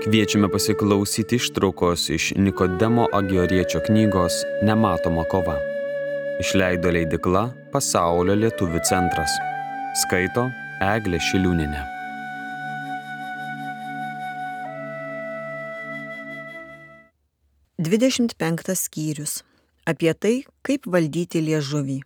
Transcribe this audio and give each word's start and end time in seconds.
Kviečiame 0.00 0.48
pasiklausyti 0.48 1.36
ištraukos 1.36 2.06
iš 2.08 2.32
Nikodemo 2.36 3.04
Agioriečio 3.12 3.82
knygos 3.86 4.32
Nematoma 4.64 5.26
kova. 5.28 5.58
Išleido 6.40 6.88
leidikla 6.96 7.42
Pasaulio 7.72 8.38
lietuvių 8.40 8.80
centras. 8.88 9.36
Skaito 10.00 10.46
Eglė 10.80 11.20
Šiliūninė. 11.28 11.84
Dvidešimt 17.76 18.38
penktas 18.40 18.88
skyrius. 18.88 19.42
Apie 19.84 20.16
tai, 20.16 20.36
kaip 20.64 20.88
valdyti 20.88 21.44
liežuvį. 21.44 22.00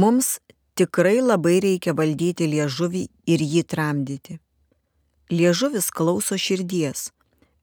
Mums 0.00 0.38
tikrai 0.80 1.18
labai 1.20 1.58
reikia 1.60 1.92
valdyti 1.92 2.48
liežuvį 2.48 3.10
ir 3.28 3.50
jį 3.52 3.68
tramdyti 3.68 4.40
liežuvis 5.30 5.90
klauso 5.90 6.36
širdies, 6.36 7.10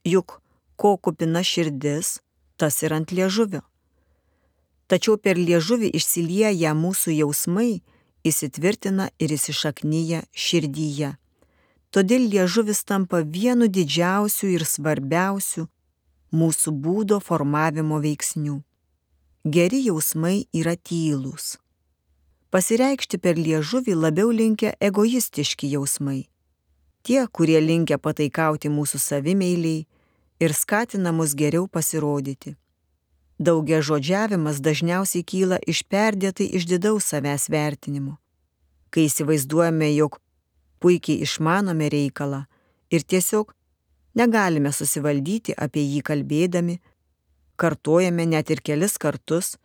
juk 0.07 0.39
ko 0.79 0.95
kupina 0.97 1.43
širdis, 1.43 2.19
tas 2.55 2.81
ir 2.83 2.95
ant 2.95 3.11
liežuvio. 3.11 3.61
Tačiau 4.87 5.17
per 5.19 5.35
liežuvį 5.35 5.91
išsilieja 5.99 6.71
mūsų 6.71 7.17
jausmai, 7.17 7.81
įsitvirtina 8.23 9.09
ir 9.19 9.33
įsišaknyja 9.35 10.23
širdyje. 10.31 11.17
Todėl 11.91 12.27
liežuvis 12.31 12.83
tampa 12.87 13.19
vienu 13.23 13.67
didžiausių 13.67 14.53
ir 14.55 14.63
svarbiausių 14.67 15.67
mūsų 16.31 16.71
būdo 16.83 17.19
formavimo 17.23 17.99
veiksnių. 18.03 18.61
Geri 19.47 19.83
jausmai 19.87 20.47
yra 20.55 20.75
tylūs. 20.75 21.57
Pasireikšti 22.51 23.19
per 23.19 23.39
liežuvį 23.39 23.95
labiau 23.95 24.31
linkia 24.31 24.73
egoistiški 24.79 25.71
jausmai 25.75 26.27
tie, 27.07 27.23
kurie 27.31 27.59
linkia 27.63 27.97
pataikauti 27.97 28.69
mūsų 28.69 28.99
savimeiliai 28.99 29.85
ir 30.43 30.53
skatina 30.53 31.13
mus 31.15 31.35
geriau 31.39 31.67
pasirodyti. 31.67 32.55
Daugia 33.39 33.79
žodžiavimas 33.85 34.59
dažniausiai 34.65 35.23
kyla 35.23 35.59
iš 35.71 35.83
perdėtai 35.91 36.49
išdidaus 36.57 37.05
savęs 37.11 37.47
vertinimo. 37.53 38.17
Kai 38.89 39.05
įsivaizduojame, 39.07 39.91
jog 39.93 40.17
puikiai 40.81 41.21
išmanome 41.25 41.89
reikalą 41.93 42.45
ir 42.89 43.05
tiesiog 43.05 43.53
negalime 44.17 44.73
susivaldyti 44.73 45.53
apie 45.53 45.85
jį 45.85 46.01
kalbėdami, 46.09 46.79
kartojame 47.61 48.25
net 48.25 48.49
ir 48.49 48.63
kelis 48.65 48.97
kartus, 48.97 49.55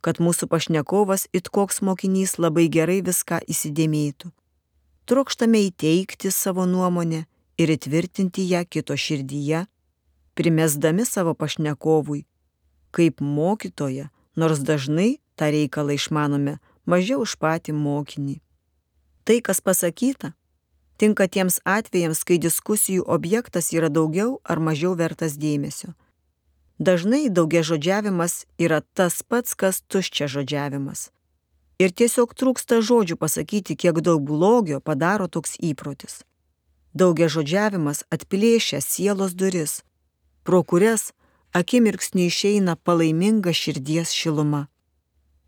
kad 0.00 0.18
mūsų 0.18 0.50
pašnekovas 0.50 1.28
it 1.32 1.52
koks 1.54 1.80
mokinys 1.86 2.36
labai 2.42 2.66
gerai 2.72 3.00
viską 3.06 3.44
įsidėmėtų 3.46 4.32
trokštame 5.10 5.58
įteikti 5.66 6.30
savo 6.30 6.66
nuomonę 6.70 7.24
ir 7.58 7.72
įtvirtinti 7.74 8.46
ją 8.46 8.62
kito 8.70 8.94
širdyje, 8.94 9.64
primesdami 10.38 11.02
savo 11.02 11.34
pašnekovui, 11.34 12.22
kaip 12.94 13.18
mokytoja, 13.18 14.06
nors 14.38 14.62
dažnai 14.62 15.18
tą 15.34 15.50
reikalą 15.50 15.98
išmanome 15.98 16.60
mažiau 16.86 17.26
už 17.26 17.34
patį 17.42 17.74
mokinį. 17.74 18.38
Tai, 19.26 19.36
kas 19.42 19.58
pasakyta, 19.58 20.32
tinka 20.94 21.26
tiems 21.26 21.58
atvejams, 21.66 22.22
kai 22.22 22.38
diskusijų 22.38 23.02
objektas 23.02 23.74
yra 23.74 23.90
daugiau 23.90 24.38
ar 24.46 24.62
mažiau 24.62 24.94
vertas 24.94 25.34
dėmesio. 25.34 25.96
Dažnai 26.78 27.26
daugia 27.28 27.66
žodžiavimas 27.66 28.46
yra 28.62 28.80
tas 28.94 29.24
pats, 29.26 29.58
kas 29.58 29.82
tuščia 29.90 30.30
žodžiavimas. 30.30 31.10
Ir 31.80 31.94
tiesiog 31.96 32.34
trūksta 32.36 32.82
žodžių 32.84 33.16
pasakyti, 33.16 33.76
kiek 33.76 34.02
daug 34.04 34.20
blogio 34.20 34.80
padaro 34.84 35.28
toks 35.32 35.56
įprotis. 35.64 36.20
Daugia 36.92 37.30
žodžiavimas 37.32 38.04
atplėšia 38.12 38.82
sielos 38.84 39.32
duris, 39.32 39.80
pro 40.44 40.60
kurias 40.60 41.14
akimirksniu 41.56 42.26
išeina 42.28 42.76
palaiminga 42.76 43.54
širdies 43.56 44.12
šiluma. 44.12 44.66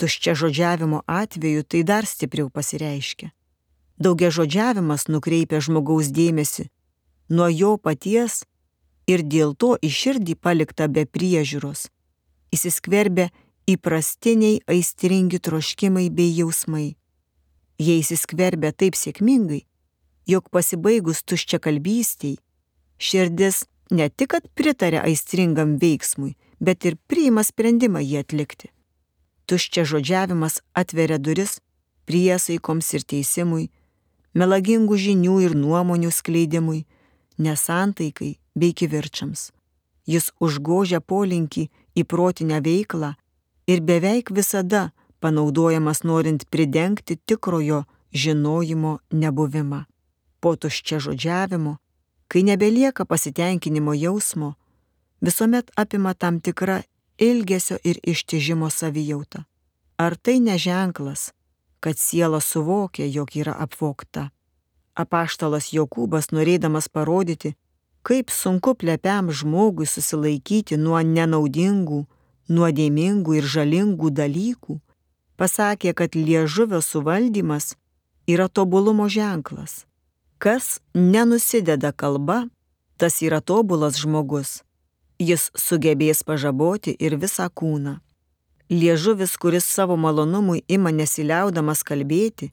Tuščia 0.01 0.35
žodžiavimo 0.39 1.03
atveju 1.07 1.67
tai 1.69 1.83
dar 1.85 2.09
stipriau 2.09 2.49
pasireiškia. 2.49 3.33
Daugia 4.01 4.33
žodžiavimas 4.35 5.11
nukreipia 5.13 5.61
žmogaus 5.61 6.09
dėmesį 6.15 6.71
nuo 7.29 7.49
jo 7.49 7.77
paties 7.77 8.43
ir 9.07 9.23
dėl 9.23 9.55
to 9.55 9.77
į 9.81 9.91
širdį 9.99 10.37
palikta 10.41 10.89
be 10.89 11.05
priežiūros. 11.07 11.89
Įsiskverbia 12.53 13.31
įprastiniai 13.69 14.61
aistringi 14.67 15.39
troškimai 15.39 16.09
bei 16.11 16.33
jausmai. 16.37 16.97
Jie 17.79 17.99
įsiskverbia 18.01 18.73
taip 18.73 18.97
sėkmingai, 18.99 19.65
jog 20.27 20.49
pasibaigus 20.51 21.23
tuščia 21.23 21.59
kalbystiai, 21.63 22.39
širdis 22.99 23.65
ne 23.91 24.09
tik 24.09 24.39
pritarė 24.55 25.03
aistringam 25.03 25.77
veiksmui, 25.83 26.37
bet 26.61 26.85
ir 26.87 26.99
priima 27.11 27.43
sprendimą 27.43 28.03
jį 28.03 28.23
atlikti. 28.23 28.71
Tuščia 29.47 29.85
žodžiavimas 29.85 30.61
atveria 30.79 31.19
duris 31.19 31.59
priesaikoms 32.07 32.93
ir 32.95 33.07
teisimui, 33.07 33.71
melagingų 34.35 34.99
žinių 35.07 35.39
ir 35.47 35.57
nuomonių 35.59 36.11
skleidimui, 36.15 36.85
nesantaikai 37.39 38.37
bei 38.55 38.73
kivirčiams. 38.73 39.51
Jis 40.07 40.31
užgožia 40.43 41.01
polinkį 41.01 41.69
į 41.95 42.05
protinę 42.11 42.59
veiklą 42.65 43.15
ir 43.73 43.81
beveik 43.81 44.31
visada 44.39 44.91
panaudojamas 45.21 46.03
norint 46.09 46.43
pridengti 46.51 47.17
tikrojo 47.17 47.85
žinojimo 48.13 48.93
nebuvimą. 49.23 49.81
Po 50.41 50.51
tuščia 50.61 50.99
žodžiavimo, 51.05 51.77
kai 52.31 52.43
nebelieka 52.49 53.05
pasitenkinimo 53.05 53.95
jausmo, 53.95 54.55
visuomet 55.21 55.71
apima 55.83 56.15
tam 56.15 56.41
tikra 56.41 56.83
ilgesio 57.19 57.77
ir 57.85 58.01
ištižimo 58.03 58.71
savijauta. 58.71 59.45
Ar 59.97 60.17
tai 60.17 60.41
neženklas, 60.41 61.33
kad 61.81 61.99
siela 61.99 62.41
suvokia, 62.41 63.07
jog 63.07 63.37
yra 63.37 63.55
apvokta? 63.65 64.31
Apaštalas 64.95 65.71
Jokūbas 65.73 66.33
norėdamas 66.37 66.89
parodyti, 66.89 67.55
kaip 68.03 68.31
sunku 68.31 68.75
plepiam 68.75 69.31
žmogui 69.31 69.87
susilaikyti 69.87 70.77
nuo 70.77 71.01
nenaudingų, 71.01 72.03
nuodėmingų 72.49 73.39
ir 73.39 73.47
žalingų 73.47 74.11
dalykų, 74.11 74.79
pasakė, 75.37 75.95
kad 75.95 76.15
liežuvio 76.15 76.81
suvaldymas 76.83 77.75
yra 78.27 78.49
tobulumo 78.49 79.09
ženklas. 79.09 79.85
Kas 80.39 80.81
nenusideda 80.95 81.93
kalba, 81.93 82.49
tas 82.97 83.23
yra 83.23 83.41
tobulas 83.41 83.99
žmogus. 83.99 84.63
Jis 85.19 85.51
sugebės 85.55 86.25
pažaboti 86.27 86.97
ir 86.99 87.15
visą 87.19 87.47
kūną. 87.51 88.01
Liežuvis, 88.71 89.37
kuris 89.37 89.67
savo 89.69 89.97
malonumui 89.97 90.65
ima 90.67 90.91
nesiliaudamas 90.91 91.83
kalbėti, 91.87 92.51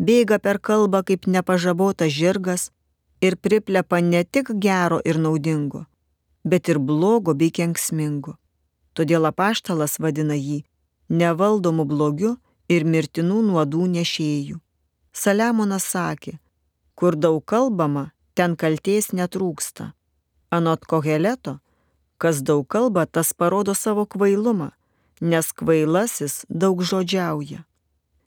bėga 0.00 0.40
per 0.40 0.58
kalbą 0.58 1.04
kaip 1.06 1.28
nepažabotas 1.28 2.12
žirgas 2.12 2.70
ir 3.20 3.36
priplepa 3.36 4.00
ne 4.00 4.24
tik 4.24 4.52
gero 4.56 5.00
ir 5.04 5.20
naudingo, 5.20 5.84
bet 6.44 6.68
ir 6.68 6.80
blogo 6.80 7.36
bei 7.36 7.52
kenksmingo. 7.52 8.39
Todėl 9.00 9.24
apaštalas 9.30 9.94
vadina 9.96 10.36
jį 10.36 10.58
nevaldomu 11.08 11.86
blogiu 11.88 12.34
ir 12.68 12.84
mirtinų 12.84 13.38
nuodų 13.46 13.86
nešėjų. 13.94 14.58
Saliamonas 15.16 15.86
sakė, 15.94 16.34
kur 16.92 17.16
daug 17.16 17.40
kalbama, 17.48 18.10
ten 18.36 18.58
kalties 18.60 19.14
netrūksta. 19.16 19.94
Anot 20.52 20.84
Koheleto, 20.84 21.54
kas 22.20 22.42
daug 22.44 22.66
kalba, 22.68 23.06
tas 23.06 23.32
parodo 23.32 23.72
savo 23.72 24.04
kvailumą, 24.04 24.68
nes 25.24 25.48
kvailasis 25.56 26.44
daug 26.52 26.84
žodžiauja. 26.84 27.64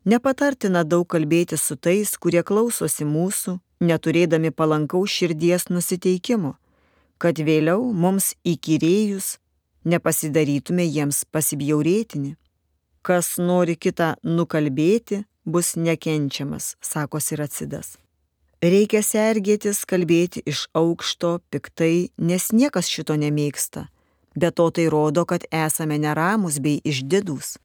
Nepatartina 0.10 0.81
daug 0.84 1.06
kalbėti 1.06 1.62
su 1.62 1.78
tais, 1.78 2.18
kurie 2.18 2.42
klausosi 2.42 3.06
mūsų, 3.06 3.60
neturėdami 3.78 4.50
palankaus 4.50 5.22
širdies 5.22 5.70
nusiteikimo, 5.70 6.58
kad 7.22 7.38
vėliau 7.38 7.94
mums 7.94 8.34
įkyrėjus 8.42 9.38
nepasidarytume 9.86 10.86
jiems 10.88 11.24
pasibjaurėtini. 11.32 12.36
Kas 13.04 13.36
nori 13.38 13.76
kitą 13.76 14.14
nukalbėti, 14.24 15.24
bus 15.46 15.76
nekenčiamas, 15.76 16.76
sako 16.82 17.20
Siracidas. 17.20 17.98
Reikia 18.64 19.02
sergėtis 19.04 19.84
kalbėti 19.84 20.40
iš 20.48 20.70
aukšto, 20.72 21.42
piktai, 21.52 22.14
nes 22.18 22.48
niekas 22.56 22.88
šito 22.88 23.18
nemėgsta. 23.20 23.90
Be 24.40 24.50
to 24.56 24.70
tai 24.72 24.88
rodo, 24.88 25.26
kad 25.28 25.44
esame 25.52 26.00
neramus 26.00 26.62
bei 26.64 26.80
išdidus. 26.88 27.58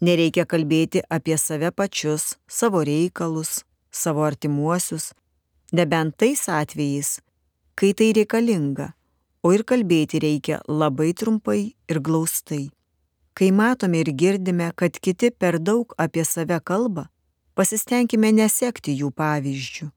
Nereikia 0.00 0.46
kalbėti 0.48 1.02
apie 1.10 1.36
save 1.36 1.68
pačius, 1.70 2.38
savo 2.48 2.80
reikalus, 2.80 3.60
savo 3.92 4.24
artimuosius, 4.24 5.12
nebent 5.72 6.16
tais 6.16 6.48
atvejais, 6.48 7.18
kai 7.76 7.92
tai 7.92 8.14
reikalinga 8.16 8.94
o 9.48 9.52
ir 9.56 9.64
kalbėti 9.64 10.20
reikia 10.20 10.60
labai 10.68 11.14
trumpai 11.16 11.60
ir 11.88 12.00
glaustai. 12.04 12.66
Kai 13.32 13.48
matome 13.54 14.02
ir 14.02 14.10
girdime, 14.20 14.72
kad 14.76 14.98
kiti 15.00 15.30
per 15.30 15.56
daug 15.58 15.94
apie 16.04 16.24
save 16.28 16.58
kalba, 16.70 17.06
pasistengime 17.56 18.32
nesekti 18.34 18.96
jų 19.00 19.08
pavyzdžių, 19.20 19.88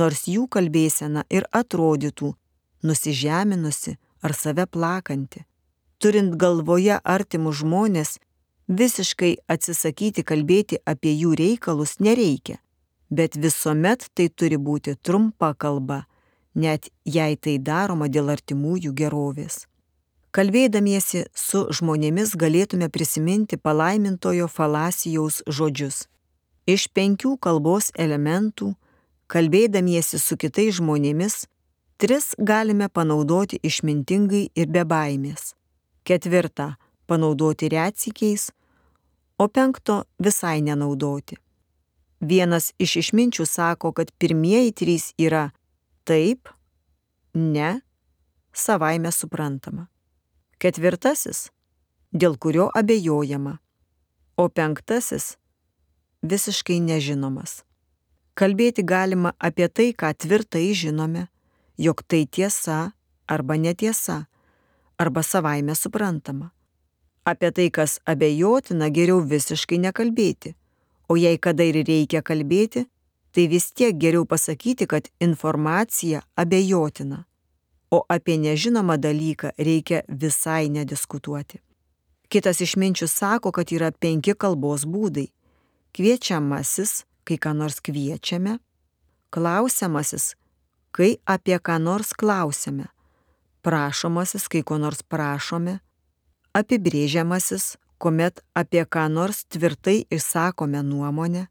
nors 0.00 0.26
jų 0.34 0.44
kalbėsena 0.56 1.24
ir 1.30 1.46
atrodytų 1.60 2.34
nusižeminusi 2.82 3.96
ar 4.26 4.36
save 4.42 4.66
plakanti. 4.66 5.46
Turint 6.02 6.36
galvoje 6.36 6.98
artimus 7.16 7.62
žmonės, 7.62 8.16
visiškai 8.68 9.36
atsisakyti 9.54 10.26
kalbėti 10.26 10.82
apie 10.84 11.14
jų 11.14 11.36
reikalus 11.38 11.96
nereikia, 12.02 12.58
bet 13.10 13.38
visuomet 13.38 14.10
tai 14.14 14.28
turi 14.28 14.58
būti 14.58 14.98
trumpa 14.98 15.54
kalba, 15.54 16.02
net 16.54 16.88
jei 17.04 17.36
tai 17.36 17.58
daroma 17.58 18.08
dėl 18.08 18.30
artimųjų 18.32 18.92
gerovės. 18.96 19.66
Kalbėdamiesi 20.32 21.26
su 21.36 21.66
žmonėmis 21.76 22.32
galėtume 22.40 22.88
prisiminti 22.88 23.58
palaimintojo 23.60 24.48
falasijaus 24.48 25.42
žodžius. 25.46 26.06
Iš 26.64 26.86
penkių 26.96 27.34
kalbos 27.36 27.90
elementų, 27.98 28.70
kalbėdamiesi 29.28 30.20
su 30.22 30.38
kitais 30.40 30.78
žmonėmis, 30.78 31.46
tris 32.00 32.32
galime 32.38 32.88
panaudoti 32.88 33.60
išmintingai 33.60 34.48
ir 34.56 34.72
be 34.72 34.86
baimės. 34.88 35.52
Ketvirtą- 36.04 36.76
panaudoti 37.08 37.68
retsikiais, 37.68 38.50
o 39.38 39.48
penkto 39.48 40.04
visai 40.18 40.62
nenaudoti. 40.62 41.36
Vienas 42.20 42.72
iš 42.78 42.96
išminčių 43.02 43.46
sako, 43.46 43.92
kad 43.92 44.12
pirmieji 44.18 44.72
trys 44.72 45.12
yra 45.18 45.52
taip, 46.04 46.48
ne, 47.34 47.80
savaime 48.52 49.12
suprantama. 49.12 49.88
Ketvirtasis, 50.62 51.50
dėl 52.12 52.36
kurio 52.38 52.68
abejojama, 52.74 53.58
o 54.36 54.48
penktasis 54.48 55.36
visiškai 56.22 56.78
nežinomas. 56.80 57.62
Kalbėti 58.38 58.84
galima 58.86 59.34
apie 59.38 59.68
tai, 59.68 59.90
ką 59.92 60.12
tvirtai 60.16 60.70
žinome, 60.72 61.26
jog 61.76 62.00
tai 62.06 62.24
tiesa 62.26 62.92
arba 63.28 63.58
netiesa, 63.60 64.26
arba 64.98 65.22
savaime 65.22 65.74
suprantama. 65.74 66.52
Apie 67.24 67.50
tai, 67.52 67.68
kas 67.70 68.00
abejotina, 68.08 68.88
geriau 68.90 69.20
visiškai 69.20 69.78
nekalbėti. 69.78 70.54
O 71.08 71.18
jei 71.18 71.38
kada 71.38 71.66
ir 71.66 71.82
reikia 71.86 72.22
kalbėti, 72.22 72.86
tai 73.32 73.46
vis 73.48 73.72
tiek 73.72 73.96
geriau 73.96 74.24
pasakyti, 74.24 74.86
kad 74.86 75.08
informacija 75.20 76.22
abejotina. 76.36 77.24
O 77.90 78.04
apie 78.08 78.38
nežinomą 78.38 78.96
dalyką 78.96 79.52
reikia 79.58 80.02
visai 80.08 80.68
nediskutuoti. 80.68 81.60
Kitas 82.28 82.60
išminčius 82.64 83.12
sako, 83.12 83.52
kad 83.52 83.72
yra 83.72 83.92
penki 83.92 84.32
kalbos 84.34 84.86
būdai. 84.88 85.28
Kviečiamasis, 85.92 87.04
kai 87.24 87.36
ką 87.36 87.52
nors 87.52 87.80
kviečiame. 87.84 88.56
Klausiamasis, 89.32 90.32
kai 90.96 91.18
apie 91.28 91.58
ką 91.60 91.76
nors 91.80 92.16
klausime. 92.16 92.88
Prašomasis, 93.62 94.48
kai 94.48 94.64
ko 94.64 94.80
nors 94.80 95.04
prašome 95.04 95.80
apibrėžiamasis, 96.52 97.76
kuomet 97.98 98.42
apie 98.54 98.84
ką 98.84 99.06
nors 99.08 99.44
tvirtai 99.48 100.04
išsakome 100.12 100.82
nuomonę, 100.84 101.46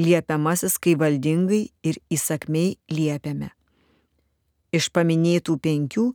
liepiamasis, 0.00 0.78
kai 0.82 0.96
valdingai 0.96 1.68
ir 1.86 2.00
įsakmiai 2.10 2.76
liepiame. 2.90 3.50
Iš 4.72 4.90
paminėtų 4.94 5.58
penkių, 5.60 6.06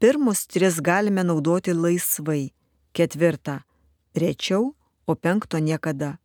pirmus 0.00 0.46
tris 0.46 0.80
galime 0.80 1.24
naudoti 1.26 1.74
laisvai, 1.76 2.52
ketvirtą- 2.96 3.60
rečiau, 4.22 4.74
o 5.06 5.14
penkto 5.14 5.58
niekada. 5.58 6.18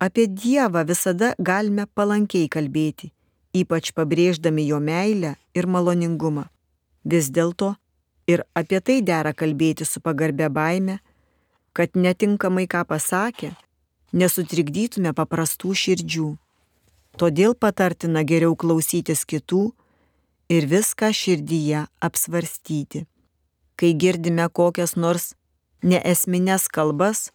Apie 0.00 0.26
Dievą 0.26 0.84
visada 0.84 1.34
galime 1.38 1.86
palankiai 1.86 2.48
kalbėti, 2.48 3.12
ypač 3.54 3.92
pabrėždami 3.92 4.66
jo 4.66 4.80
meilę 4.80 5.36
ir 5.54 5.66
maloningumą. 5.66 6.48
Vis 7.04 7.30
dėlto 7.30 7.76
Ir 8.26 8.42
apie 8.58 8.80
tai 8.82 8.98
dera 9.06 9.30
kalbėti 9.30 9.86
su 9.86 10.02
pagarbė 10.02 10.48
baime, 10.50 10.98
kad 11.76 11.94
netinkamai 11.94 12.66
ką 12.66 12.82
pasakė, 12.90 13.52
nesutrikdytume 14.10 15.12
paprastų 15.14 15.74
širdžių. 15.82 16.30
Todėl 17.16 17.54
patartina 17.56 18.22
geriau 18.28 18.56
klausytis 18.56 19.24
kitų 19.24 19.70
ir 20.52 20.68
viską 20.68 21.12
širdyje 21.16 21.86
apsvarstyti. 22.08 23.06
Kai 23.76 23.90
girdime 23.96 24.48
kokias 24.52 24.96
nors 24.96 25.34
neesminės 25.82 26.68
kalbas, 26.68 27.30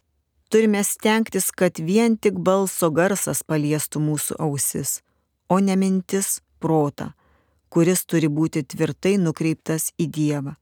turime 0.50 0.82
stengtis, 0.86 1.50
kad 1.50 1.78
vien 1.78 2.16
tik 2.16 2.38
balso 2.38 2.90
garsas 2.90 3.42
paliestų 3.42 4.02
mūsų 4.06 4.38
ausis, 4.38 5.00
o 5.48 5.58
ne 5.58 5.76
mintis 5.76 6.40
protą, 6.62 7.12
kuris 7.68 8.06
turi 8.06 8.30
būti 8.30 8.62
tvirtai 8.62 9.18
nukreiptas 9.18 9.90
į 9.98 10.10
Dievą 10.18 10.56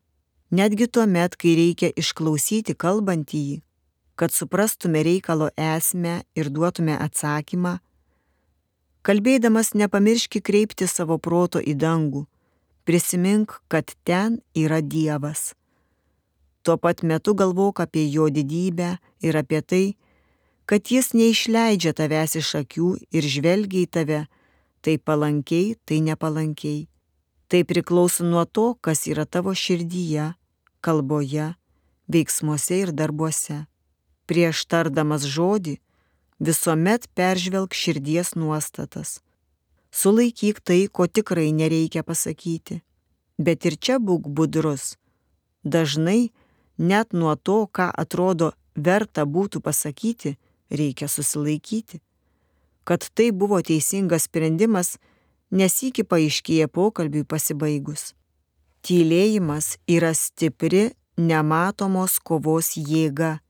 netgi 0.50 0.86
tuo 0.86 1.06
met, 1.06 1.36
kai 1.38 1.54
reikia 1.58 1.90
išklausyti 1.96 2.74
kalbantįjį, 2.74 3.60
kad 4.18 4.34
suprastume 4.34 5.02
reikalo 5.06 5.50
esmę 5.56 6.20
ir 6.36 6.50
duotume 6.50 6.98
atsakymą. 6.98 7.78
Kalbėdamas 9.02 9.72
nepamirški 9.72 10.42
kreipti 10.44 10.84
savo 10.84 11.16
proto 11.16 11.60
į 11.60 11.72
dangų, 11.80 12.26
prisimink, 12.84 13.60
kad 13.68 13.94
ten 14.04 14.40
yra 14.52 14.82
Dievas. 14.84 15.54
Tuo 16.60 16.76
pat 16.76 17.00
metu 17.02 17.32
galvok 17.32 17.80
apie 17.80 18.04
jo 18.12 18.28
didybę 18.28 18.98
ir 19.24 19.38
apie 19.40 19.62
tai, 19.64 19.84
kad 20.68 20.92
jis 20.92 21.14
neišleidžia 21.16 21.94
tavęs 21.96 22.36
iš 22.42 22.50
akių 22.60 22.90
ir 23.16 23.24
žvelgia 23.24 23.86
į 23.86 23.88
tave, 23.88 24.20
tai 24.84 24.98
palankiai, 25.00 25.78
tai 25.88 26.02
nepalankiai. 26.04 26.84
Tai 27.48 27.64
priklauso 27.64 28.22
nuo 28.28 28.44
to, 28.44 28.76
kas 28.84 29.08
yra 29.08 29.24
tavo 29.24 29.56
širdyje 29.56 30.34
kalboje, 30.80 31.54
veiksmuose 32.08 32.82
ir 32.84 32.92
darbuose. 32.92 33.64
Prieš 34.28 34.64
tardamas 34.70 35.24
žodį 35.26 35.78
visuomet 36.40 37.08
peržvelg 37.14 37.74
širdies 37.74 38.34
nuostatas. 38.34 39.20
Sulaikyk 39.92 40.60
tai, 40.60 40.88
ko 40.88 41.06
tikrai 41.06 41.52
nereikia 41.52 42.02
pasakyti. 42.02 42.80
Bet 43.38 43.64
ir 43.66 43.76
čia 43.76 43.98
būk 43.98 44.28
budrus. 44.28 44.96
Dažnai 45.64 46.30
net 46.78 47.12
nuo 47.12 47.34
to, 47.36 47.66
ką 47.66 47.90
atrodo 47.92 48.52
verta 48.76 49.26
būtų 49.26 49.60
pasakyti, 49.60 50.36
reikia 50.70 51.08
susilaikyti. 51.08 52.00
Kad 52.84 53.04
tai 53.14 53.30
buvo 53.32 53.60
teisingas 53.60 54.28
sprendimas, 54.30 54.96
nesikį 55.50 56.06
paaiškėja 56.08 56.68
pokalbiui 56.68 57.26
pasibaigus. 57.28 58.14
Tylėjimas 58.86 59.76
yra 59.90 60.14
stipri, 60.16 60.94
nematomos 61.20 62.16
kovos 62.24 62.72
jėga 62.78 63.40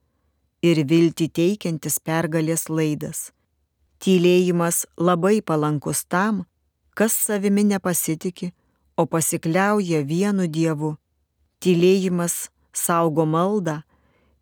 ir 0.63 0.85
vilti 0.89 1.29
teikiantis 1.29 1.99
pergalės 2.05 2.69
laidas. 2.69 3.31
Tylėjimas 4.01 4.87
labai 4.97 5.41
palankus 5.45 6.05
tam, 6.05 6.45
kas 6.97 7.13
savimi 7.13 7.65
nepasitikė, 7.69 8.53
o 8.97 9.07
pasikliauja 9.07 10.03
vienu 10.05 10.47
Dievu. 10.49 10.97
Tylėjimas 11.61 12.51
saugo 12.73 13.27
maldą 13.27 13.81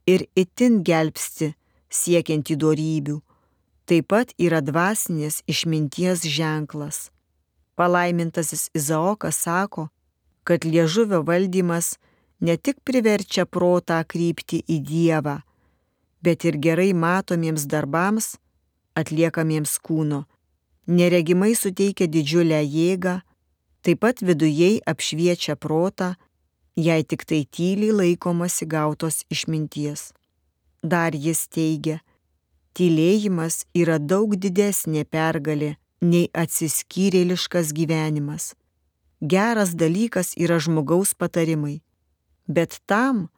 ir 0.07 0.27
itin 0.39 0.83
gelbsti 0.87 1.53
siekiant 1.91 2.51
įdorybių. 2.55 3.19
Taip 3.89 4.09
pat 4.13 4.35
yra 4.37 4.61
dvasinės 4.61 5.43
išminties 5.49 6.27
ženklas. 6.29 7.09
Palaimintasis 7.79 8.69
Izaokas 8.77 9.39
sako, 9.47 9.89
kad 10.45 10.65
liežuvio 10.65 11.23
valdymas 11.25 11.97
ne 12.41 12.57
tik 12.57 12.83
priverčia 12.85 13.47
protą 13.47 14.03
krypti 14.05 14.61
į 14.69 14.79
Dievą, 14.91 15.39
bet 16.23 16.45
ir 16.45 16.59
gerai 16.59 16.93
matomiems 16.93 17.67
darbams 17.71 18.37
atliekamiems 18.99 19.77
kūno, 19.85 20.25
neregimai 20.87 21.55
suteikia 21.55 22.09
didžiulę 22.11 22.59
jėgą, 22.65 23.21
taip 23.87 24.03
pat 24.03 24.23
vidujei 24.27 24.81
apšviečia 24.93 25.55
protą, 25.57 26.15
jei 26.75 27.05
tik 27.07 27.23
tai 27.29 27.45
tyliai 27.47 27.95
laikomasi 28.01 28.67
gautos 28.67 29.23
išminties. 29.31 30.11
Dar 30.83 31.15
jis 31.15 31.47
teigia, 31.47 32.01
tylėjimas 32.75 33.65
yra 33.75 33.99
daug 33.99 34.35
didesnė 34.35 35.05
pergalė 35.07 35.77
nei 36.03 36.27
atsiskyrėliškas 36.35 37.75
gyvenimas 37.75 38.55
geras 39.21 39.75
dalykas 39.75 40.35
yra 40.37 40.59
žmogaus 40.59 41.15
patarimai, 41.15 41.83
bet 42.47 42.81
tam, 42.87 43.29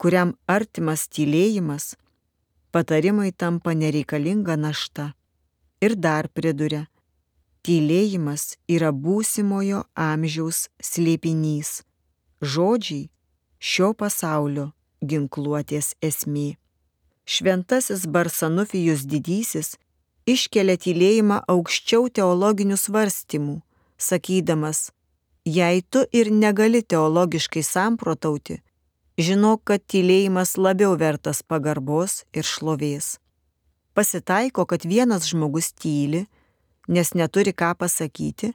kuriam 0.00 0.34
artimas 0.46 1.08
tylėjimas, 1.08 1.96
patarimai 2.76 3.32
tampa 3.32 3.72
nereikalinga 3.72 4.54
našta. 4.56 5.06
Ir 5.80 5.94
dar 5.96 6.26
priduria, 6.28 6.82
tylėjimas 7.64 8.42
yra 8.68 8.90
būsimojo 9.04 9.78
amžiaus 10.06 10.58
slėpinys, 10.88 11.70
žodžiai 12.52 13.06
šio 13.70 13.88
pasaulio 14.02 14.66
ginkluotės 15.00 15.94
esmė. 16.08 16.58
Šventasis 17.24 18.04
Barsanufijus 18.12 19.06
didysis 19.08 19.72
iškelia 20.28 20.76
tylėjimą 20.76 21.40
aukščiau 21.54 22.12
teologinių 22.20 22.76
svarstymų, 22.84 23.56
sakydamas, 23.96 24.90
Jei 25.46 25.80
tu 25.80 26.00
ir 26.10 26.28
negali 26.34 26.80
teologiškai 26.82 27.62
samprotauti, 27.62 28.56
žinok, 29.16 29.64
kad 29.64 29.84
tylėjimas 29.88 30.56
labiau 30.60 30.96
vertas 30.96 31.42
pagarbos 31.42 32.24
ir 32.36 32.44
šlovės. 32.44 33.16
Pasitaiko, 33.96 34.66
kad 34.68 34.84
vienas 34.84 35.24
žmogus 35.30 35.72
tyli, 35.72 36.26
nes 36.88 37.14
neturi 37.16 37.56
ką 37.56 37.72
pasakyti, 37.80 38.52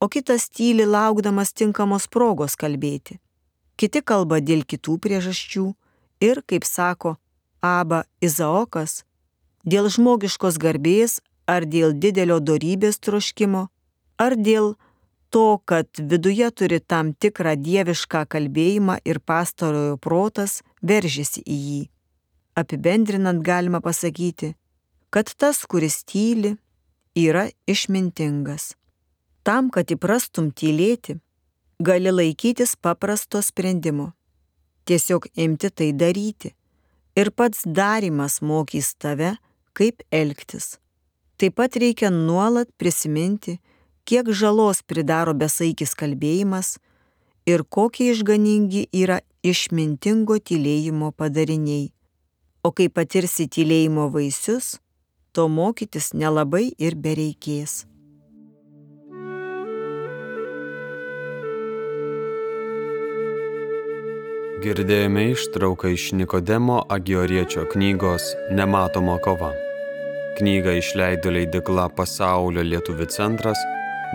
o 0.00 0.08
kitas 0.08 0.48
tyli 0.50 0.86
laukdamas 0.86 1.52
tinkamos 1.54 2.08
progos 2.10 2.56
kalbėti. 2.58 3.20
Kiti 3.78 4.02
kalba 4.02 4.40
dėl 4.42 4.66
kitų 4.66 4.98
priežasčių 4.98 5.70
ir, 6.20 6.42
kaip 6.42 6.66
sako 6.66 7.16
Aba 7.62 8.04
Izaokas, 8.20 9.04
dėl 9.64 9.88
žmogiškos 9.88 10.58
garbės 10.58 11.20
ar 11.46 11.64
dėl 11.64 11.94
didelio 11.94 12.40
dorybės 12.40 12.98
troškimo, 12.98 13.68
ar 14.18 14.36
dėl 14.36 14.74
to, 15.30 15.58
kad 15.64 15.86
viduje 15.98 16.50
turi 16.50 16.80
tam 16.80 17.12
tikrą 17.14 17.54
dievišką 17.56 18.24
kalbėjimą 18.34 18.98
ir 19.04 19.20
pastarojo 19.20 19.96
protas 19.96 20.60
veržiasi 20.82 21.42
į 21.46 21.58
jį. 21.66 21.82
Apibendrinant 22.60 23.42
galima 23.46 23.80
pasakyti, 23.80 24.54
kad 25.10 25.30
tas, 25.38 25.62
kuris 25.70 26.02
tyli, 26.04 26.56
yra 27.14 27.48
išmintingas. 27.66 28.74
Tam, 29.46 29.70
kad 29.70 29.90
įprastum 29.90 30.50
tylėti, 30.52 31.16
gali 31.80 32.12
laikytis 32.12 32.76
paprasto 32.76 33.40
sprendimo. 33.42 34.12
Tiesiog 34.84 35.30
imti 35.34 35.70
tai 35.70 35.92
daryti. 35.92 36.52
Ir 37.16 37.30
pats 37.32 37.64
darimas 37.64 38.40
mokys 38.42 38.94
tave, 38.98 39.34
kaip 39.72 40.02
elgtis. 40.12 40.76
Taip 41.40 41.56
pat 41.56 41.76
reikia 41.80 42.10
nuolat 42.12 42.68
prisiminti, 42.78 43.58
kiek 44.10 44.26
žalos 44.34 44.80
pridaro 44.82 45.30
besaikis 45.38 45.92
kalbėjimas 45.94 46.72
ir 47.46 47.62
kokie 47.62 48.08
išganingi 48.10 48.88
yra 48.90 49.20
išmintingo 49.46 50.40
tylėjimo 50.42 51.12
padariniai. 51.14 51.92
O 52.66 52.74
kai 52.74 52.88
patirsi 52.90 53.46
tylėjimo 53.46 54.08
vaisius, 54.10 54.80
to 55.30 55.46
mokytis 55.46 56.10
nelabai 56.10 56.72
ir 56.74 56.98
bereikės. 57.06 57.84
Girdėjome 64.60 65.30
ištrauką 65.30 65.94
iš 65.94 66.10
Nikodemo 66.18 66.82
Agioriečio 66.98 67.62
knygos 67.70 68.34
Nematoma 68.52 69.20
kova. 69.24 69.54
Knygą 70.36 70.74
išleido 70.82 71.30
leidikla 71.32 71.86
Pasaulio 71.94 72.66
lietuvių 72.66 73.06
centras 73.14 73.62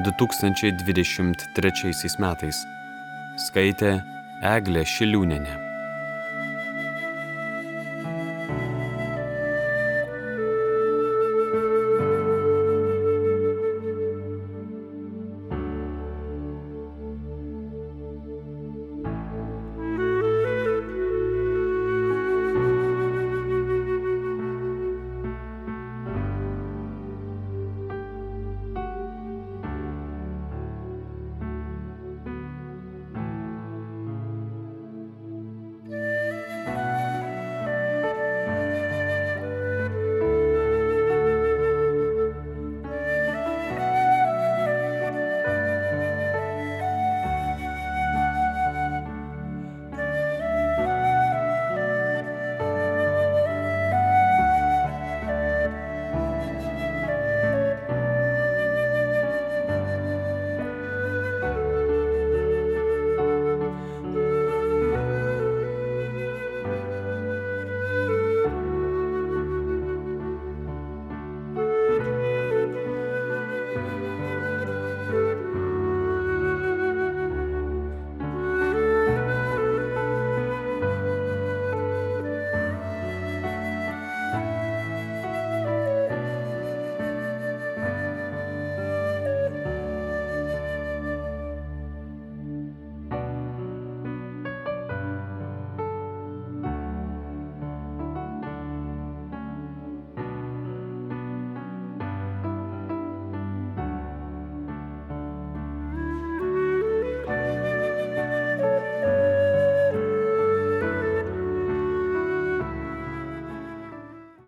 2023 0.03 2.19
metais. 2.19 2.67
Skaitė 3.39 4.03
Eglė 4.43 4.83
Šiliūnenė. 4.83 5.64